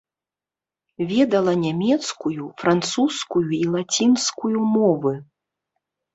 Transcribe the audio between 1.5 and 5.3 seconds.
нямецкую, французскую і лацінскую мовы.